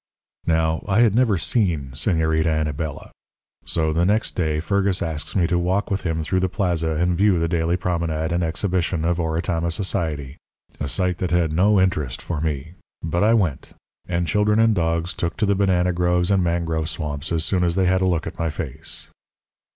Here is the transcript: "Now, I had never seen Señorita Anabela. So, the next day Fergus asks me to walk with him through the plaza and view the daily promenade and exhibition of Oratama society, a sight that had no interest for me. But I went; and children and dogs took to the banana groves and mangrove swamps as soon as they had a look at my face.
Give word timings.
"Now, 0.47 0.83
I 0.87 1.01
had 1.01 1.13
never 1.13 1.37
seen 1.37 1.91
Señorita 1.93 2.47
Anabela. 2.47 3.11
So, 3.65 3.93
the 3.93 4.03
next 4.03 4.31
day 4.31 4.59
Fergus 4.59 4.99
asks 4.99 5.35
me 5.35 5.45
to 5.45 5.59
walk 5.59 5.91
with 5.91 6.01
him 6.01 6.23
through 6.23 6.39
the 6.39 6.49
plaza 6.49 6.95
and 6.95 7.15
view 7.15 7.37
the 7.37 7.47
daily 7.47 7.77
promenade 7.77 8.31
and 8.31 8.43
exhibition 8.43 9.05
of 9.05 9.19
Oratama 9.19 9.69
society, 9.71 10.37
a 10.79 10.87
sight 10.87 11.19
that 11.19 11.29
had 11.29 11.53
no 11.53 11.79
interest 11.79 12.19
for 12.19 12.41
me. 12.41 12.73
But 13.03 13.23
I 13.23 13.35
went; 13.35 13.73
and 14.07 14.25
children 14.25 14.57
and 14.57 14.73
dogs 14.73 15.13
took 15.13 15.37
to 15.37 15.45
the 15.45 15.53
banana 15.53 15.93
groves 15.93 16.31
and 16.31 16.43
mangrove 16.43 16.89
swamps 16.89 17.31
as 17.31 17.45
soon 17.45 17.63
as 17.63 17.75
they 17.75 17.85
had 17.85 18.01
a 18.01 18.07
look 18.07 18.25
at 18.25 18.39
my 18.39 18.49
face. 18.49 19.07